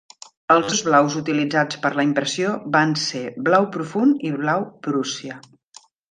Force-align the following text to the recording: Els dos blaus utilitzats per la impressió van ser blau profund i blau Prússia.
Els 0.53 0.63
dos 0.69 0.79
blaus 0.85 1.17
utilitzats 1.19 1.77
per 1.83 1.91
la 1.99 2.05
impressió 2.07 2.53
van 2.75 2.93
ser 3.01 3.21
blau 3.49 3.67
profund 3.75 4.25
i 4.31 4.31
blau 4.39 4.65
Prússia. 4.89 5.37